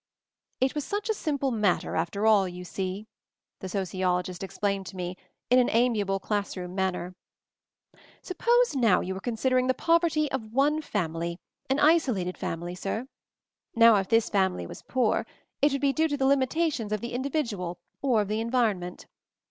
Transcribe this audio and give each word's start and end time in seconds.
"It 0.59 0.73
was 0.73 0.83
such 0.83 1.11
a 1.11 1.13
simple 1.13 1.51
matter, 1.51 1.95
after 1.95 2.25
all, 2.25 2.47
you 2.47 2.63
see," 2.65 3.05
the 3.59 3.69
sociologist 3.69 4.41
explained 4.41 4.87
to 4.87 4.95
me, 4.95 5.15
in 5.51 5.59
an 5.59 5.69
amiable 5.71 6.19
class 6.19 6.57
room 6.57 6.73
manner. 6.73 7.13
"Suppose 8.23 8.73
now 8.75 9.01
you 9.01 9.13
were 9.13 9.19
considering 9.19 9.67
the 9.67 9.75
poverty 9.75 10.27
of 10.31 10.51
one 10.53 10.81
family, 10.81 11.37
an 11.69 11.77
isolated 11.77 12.35
family, 12.35 12.73
sir. 12.73 13.07
Now, 13.75 13.95
if 13.97 14.07
this 14.09 14.27
family 14.27 14.65
was 14.65 14.81
poor, 14.81 15.27
it 15.61 15.71
would 15.71 15.81
be 15.81 15.93
due 15.93 16.07
to 16.07 16.17
the 16.17 16.25
limitations 16.25 16.91
of 16.91 17.01
the 17.01 17.13
individual 17.13 17.77
or 18.01 18.21
of 18.21 18.27
the 18.27 18.41
environment. 18.41 19.05